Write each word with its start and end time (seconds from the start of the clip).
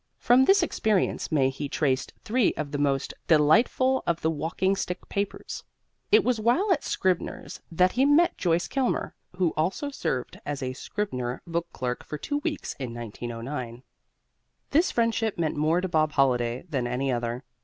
From 0.17 0.45
this 0.45 0.63
experience 0.63 1.31
may 1.31 1.51
he 1.51 1.69
traced 1.69 2.13
three 2.25 2.55
of 2.55 2.71
the 2.71 2.79
most 2.79 3.13
delightful 3.27 4.01
of 4.07 4.21
the 4.21 4.31
"Walking 4.31 4.75
Stick 4.75 5.07
Papers." 5.09 5.63
It 6.11 6.23
was 6.23 6.39
while 6.39 6.73
at 6.73 6.83
Scribner's 6.83 7.61
that 7.71 7.91
he 7.91 8.03
met 8.03 8.35
Joyce 8.35 8.67
Kilmer, 8.67 9.13
who 9.37 9.53
also 9.55 9.91
served 9.91 10.39
as 10.43 10.63
a 10.63 10.73
Scribner 10.73 11.43
book 11.45 11.67
clerk 11.71 12.03
for 12.03 12.17
two 12.17 12.39
weeks 12.39 12.73
in 12.79 12.95
1909. 12.95 13.83
This 14.71 14.89
friendship 14.89 15.37
meant 15.37 15.55
more 15.55 15.81
to 15.81 15.87
Bob 15.87 16.13
Holliday 16.13 16.65
than 16.67 16.87
any 16.87 17.11
other. 17.11 17.43